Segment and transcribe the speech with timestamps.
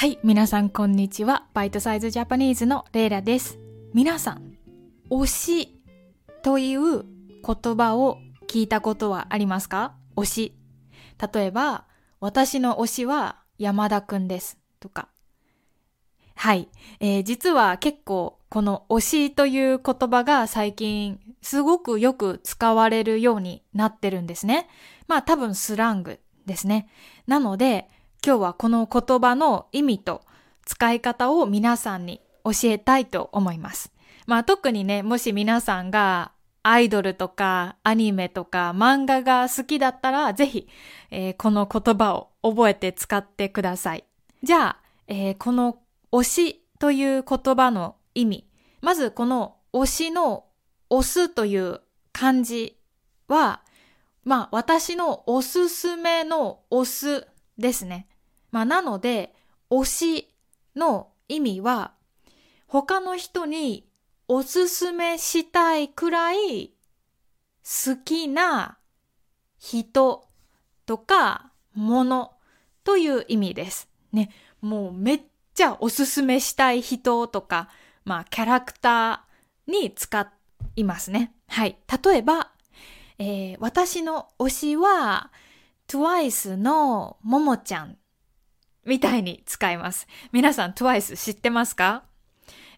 [0.00, 1.44] はい、皆さんこんにちは。
[1.52, 3.58] バイトサイズジャパニーズのレイラです。
[3.92, 4.56] 皆さん、
[5.10, 5.78] 推し
[6.42, 6.80] という
[7.44, 8.16] 言葉を
[8.48, 9.92] 聞いたことはありますか？
[10.16, 10.54] 推し。
[11.34, 11.84] 例えば、
[12.18, 14.56] 私の推しは山田くんです。
[14.80, 15.10] とか。
[16.34, 16.70] はい、
[17.00, 24.66] えー実は結構この推しという言葉が最近すごくよく使われるようになってるんですね。
[25.08, 26.88] まあ多分スラングですね。
[27.26, 27.90] なので
[28.24, 30.20] 今日はこの言葉の意味と
[30.66, 33.92] 使い方を皆さんに教えたいと思います。
[34.26, 40.68] まあ特にね、もし皆さんがアイドルとかアニメとか漫画が好きだったらぜひ、
[41.10, 44.04] えーこの言葉を覚えて使ってください。
[44.42, 45.78] じゃあ、えーこの
[46.12, 48.46] 推しという言葉の意味。
[48.82, 50.44] まずこの推しの
[50.90, 51.80] 推すという
[52.12, 52.76] 漢字
[53.28, 53.62] は、
[54.24, 57.26] まあ私のおすすめの推す
[57.60, 58.08] ですね。
[58.50, 59.34] まあなので、
[59.70, 60.34] 推し
[60.74, 61.94] の意味は、
[62.66, 63.88] 他の人に
[64.28, 66.72] おすすめしたいくらい
[67.62, 68.78] 好きな
[69.58, 70.28] 人
[70.86, 72.32] とかもの
[72.84, 73.88] という意味です。
[74.12, 74.30] ね。
[74.60, 75.20] もうめっ
[75.54, 77.68] ちゃおすすめしたい人とか、
[78.04, 80.32] まあキャラクターに使
[80.76, 81.34] いますね。
[81.48, 81.76] はい。
[82.04, 82.52] 例えば、
[83.18, 85.30] えー私の推しは
[85.90, 87.96] TWICE のももちゃん
[88.86, 90.06] みたいに使います。
[90.30, 92.04] 皆さん TWICE 知ってますか？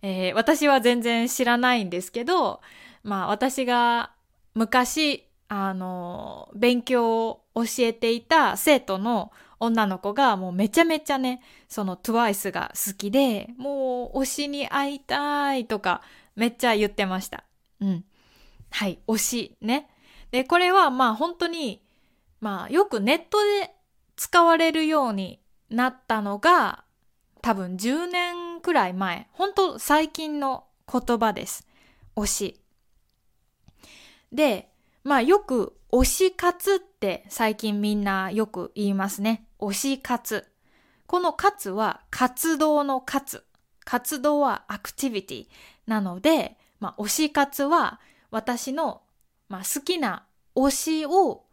[0.00, 2.62] えー私は全然知らないんですけど、
[3.02, 4.12] まあ私が
[4.54, 16.00] 昔、あの、勉強を教えていた生徒の女の子がもうめちゃめちゃね、その TWICE が好きで、もう推しに会いたいとか
[16.34, 17.44] めっちゃ言ってました。
[17.78, 18.04] うん。
[18.70, 19.90] はい、推しね。
[20.30, 21.82] で、これはまあ本当に、
[22.42, 23.72] まあよくネットで
[24.16, 25.40] 使われるように
[25.70, 26.84] なったのが
[27.40, 31.66] 多分10年くらい前、本当最近の言葉です。
[32.16, 32.60] 推し。
[34.32, 34.68] で、
[35.04, 39.46] まあよく推し活って最近みんなよく言いますね。
[39.60, 40.48] 推し活。
[41.06, 43.44] この活は活動の活。
[43.84, 45.46] 活動はアクティビティ
[45.86, 48.00] なので、まあ推し活は
[48.32, 49.02] 私の、
[49.48, 50.24] まあ、好きな
[50.56, 51.44] 推しを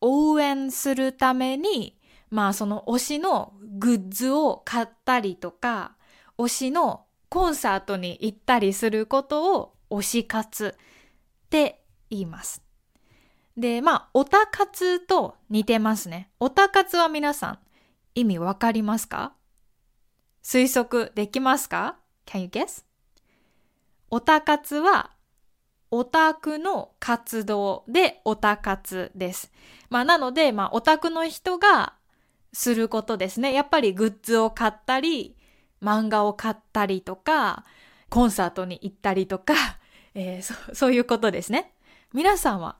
[0.00, 1.98] 応援するために、
[2.30, 5.96] まあその推しのグッズを買ったりとか、
[6.38, 12.62] 推しのコンサートに行ったりすることを推し活って言います。
[13.56, 16.30] で、まあ、オタ活と似てますね。
[16.40, 17.58] オタ活は皆さん
[18.16, 19.34] 意味わかりますか？
[20.42, 22.84] 推測できますか ?Can you guess?
[24.10, 25.10] オタ活は
[25.96, 29.52] オタクの活動でオタ活です。
[29.90, 31.94] まあなので、まあオタクの人が
[32.52, 33.52] することですね。
[33.52, 35.36] やっぱりグッズを買ったり、
[35.80, 37.64] 漫画を買ったりとか、
[38.10, 39.54] コンサートに行ったりとか、
[40.14, 41.72] えーそそういうことですね。
[42.12, 42.76] 皆さんは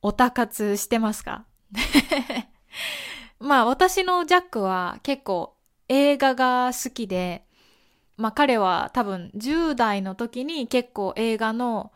[0.00, 1.44] オタ活してますか？
[3.38, 5.54] まあ私のジャックは結構
[5.88, 7.44] 映画が好きで、
[8.16, 11.92] まあ彼は多分10代の時に結構映画の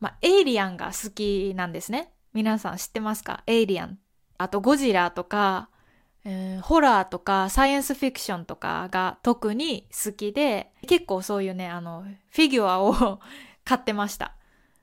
[0.00, 2.12] まあ、エイリアンが好きなんですね。
[2.32, 3.42] 皆さん知ってますか？
[3.46, 3.98] エイリアン。
[4.38, 5.70] あと、ゴジラとか、
[6.24, 13.20] えーホラーとか、サイエンスフィクションとかが特に好きで、結構そういうね、あの、フィギュアを
[13.64, 14.34] 買ってました。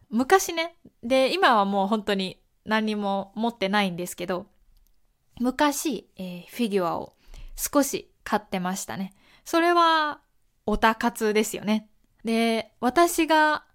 [0.10, 4.48] 昔ね、で、今はもう本当に何も持ってないんですけど、
[5.40, 7.16] 昔、えーフィギュアを
[7.56, 9.14] 少し買ってましたね。
[9.46, 10.20] それは、
[10.66, 11.90] オタ活ですよね。
[12.24, 13.66] で、私が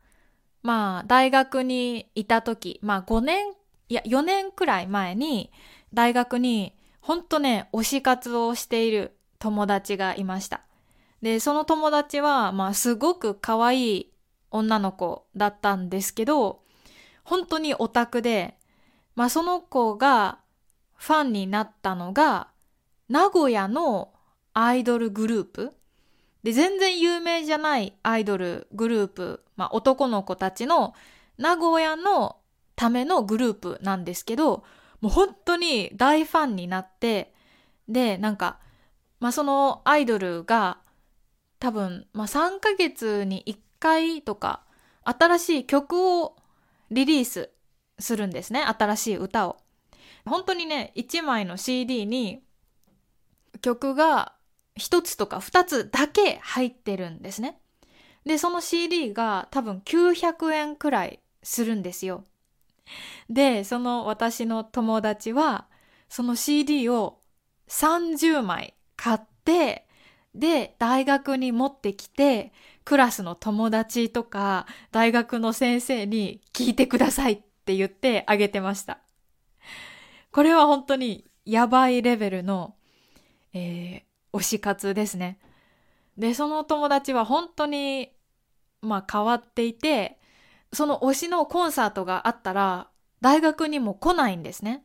[0.63, 3.53] まあ、大学にいた時、まあ5年、
[3.89, 5.51] いや4年くらい前に、
[5.93, 10.61] 大学に、ほんとね、推し活をしている友達がいました。
[11.23, 14.13] で、その友達は、まあ、すごく可愛い
[14.51, 16.63] 女の子だったんですけど、
[17.25, 18.57] 本当にオタクで、
[19.17, 20.39] まあ、その子が
[20.95, 22.49] ファンになったのが、
[23.09, 24.13] 名古屋の
[24.53, 25.73] アイドルグループ
[26.43, 30.95] で、全然有名じゃないアイドルグループ、まあ男の子たちの
[31.37, 32.39] 名古屋の
[32.77, 34.65] ためのグループなんですけど、
[35.03, 37.35] もう本当に大ファンになって、
[37.87, 38.59] で、なんか、
[39.19, 40.79] まあそのアイドルが
[41.59, 44.63] 多分、まあ3ヶ月に1回とか
[45.05, 46.37] 新しい曲を
[46.91, 47.51] リリース
[47.99, 48.63] するんですね。
[48.63, 49.59] 新しい歌を。
[50.25, 52.43] 本当にね、1枚の CD に
[53.61, 54.33] 曲が
[54.75, 57.61] 一つとか二つだけ入ってるんですね。
[58.25, 62.25] で、その CD が多分900円くらいするんですよ。
[63.29, 65.67] で、その私の友達は、
[66.09, 67.21] その CD を
[67.69, 69.87] 30枚買って、
[70.35, 72.53] で大学に持ってきて
[72.85, 79.01] クラスの友達とか大学の先生に聞いてくださいって言ってあげてました。
[80.31, 82.75] これは本当にやばいレベルの、
[83.53, 85.39] えー、推し活ですね。
[86.21, 88.13] で、その友達は本当に、
[88.81, 90.21] まあ変わっていて、
[90.73, 92.89] その推しのコンサートがあったら
[93.21, 94.85] 大学にも来ないんですね。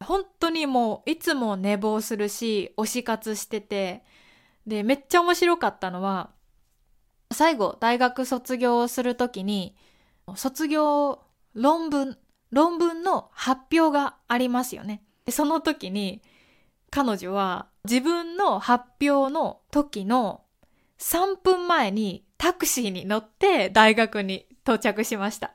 [0.00, 4.04] 本当にもういつも寝坊するし推し活してて
[4.66, 6.30] でめっちゃ面白かったのは
[7.32, 9.76] 最後大学卒業する時に
[10.36, 11.22] 卒業
[11.54, 12.18] 論文
[12.50, 15.02] 論文の発表がありますよね。
[15.24, 16.22] でその時に
[16.90, 20.42] 彼女は自分の発表の時の
[20.98, 25.54] 3分前にタクシーに乗って大学に到着しました。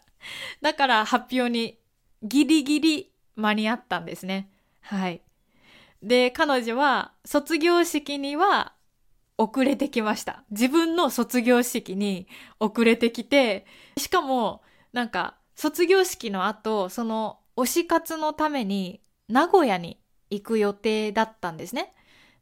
[0.62, 1.80] だから発表に
[2.22, 4.52] ギリギリ間に合ったんですね。
[4.82, 5.22] はい。
[6.04, 8.74] で、彼女は卒業式には
[9.38, 10.44] 遅れてきました。
[10.52, 12.28] 自分の卒業式に
[12.60, 13.66] 遅れてきて、
[13.98, 14.62] しかも
[14.94, 20.00] なんか卒業式の後、その推し活のために名古屋に
[20.30, 21.94] 行く予定だったんですね。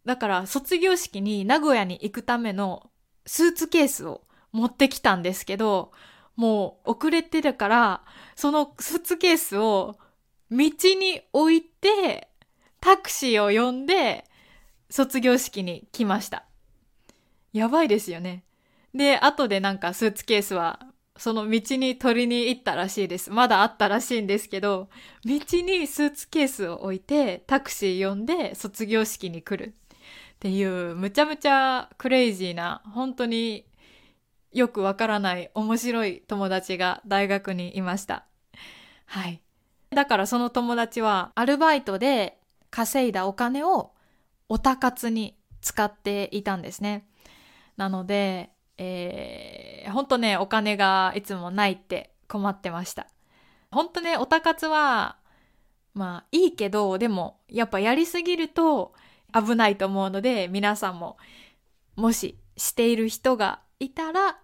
[0.08, 2.90] だから卒業式に名古屋に行くための
[3.26, 4.22] スーツケースを
[4.54, 5.92] 持ってきたんですけど、
[6.38, 8.02] もう遅れてるから、
[8.34, 9.98] そのスーツケースを
[10.50, 12.30] 道に置いて、
[12.80, 14.24] タクシーを呼んで、
[14.90, 16.46] 卒業式に来ました。
[17.52, 18.46] やばいですよね。
[18.94, 20.80] で、後でなんかスーツケースは、
[21.18, 23.30] その道に取りに行ったらしいです。
[23.30, 24.88] まだあったらしいんですけど、
[25.26, 29.76] 道にスーツケースを置いて、タクシー呼んで卒業式に来る。
[30.38, 33.66] っていう、むちゃむちゃクレイジーな、本当に
[34.54, 38.26] よくわからない面白い友達が大学にいました。
[39.06, 39.42] はい。
[39.90, 42.38] だからその友達はアルバイトで
[42.70, 43.94] 稼いだお金を
[44.48, 47.08] おたかつに使っていたんですね。
[47.76, 53.08] なので、えー、ほんとね、お金がいつもないって困ってました。
[53.72, 55.18] ほんとね、おたかつは、
[55.96, 58.94] まあいいけど、でもやっぱやりすぎると
[59.34, 61.18] 危ないと思うので、皆さんも
[61.96, 64.40] もししている人がいたら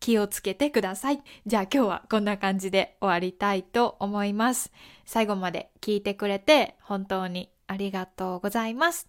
[0.00, 1.22] 気をつけてください。
[1.46, 4.72] じゃあ今日はこんな感じで終わりたいと思います。
[5.04, 9.08] 最後まで聞いてくれて本当にありがとうございます。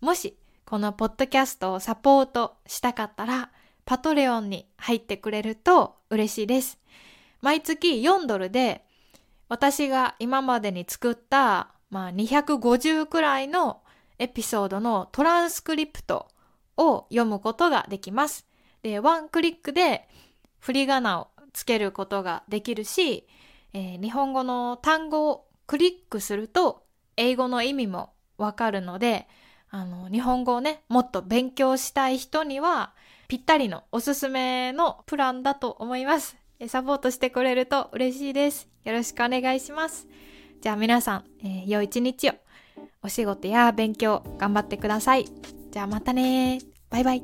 [0.00, 3.50] もしこのポッドキャストをサポートしたかったら、
[3.84, 6.78] パトレオンに入ってくれると嬉しいです。
[7.40, 8.84] 毎月4ドルで、
[9.48, 13.79] 私が今までに作った、まあ、250くらいの
[14.20, 16.28] エピソードのトランスクリプト
[16.76, 18.46] を読むことができます。
[18.82, 20.06] で、ワンクリックで
[20.60, 23.26] 振り仮名をつけることができるし、
[23.72, 26.84] えー、日本語の単語をクリックすると
[27.16, 29.26] 英語の意味もわかるので、
[29.70, 32.92] あの、日本語をね、もっと勉強したい人には、
[33.28, 36.36] ぴったりのおすすめのプランだと思います。
[36.68, 38.68] サポートしてくれると嬉しいです。
[38.84, 40.08] よろしくお願いします。
[40.60, 42.34] じゃあ皆さん、えー、良い一日を。
[43.02, 45.24] お仕事や勉強頑張ってください。
[45.70, 46.60] じゃあまたね
[46.90, 47.22] バイバイ。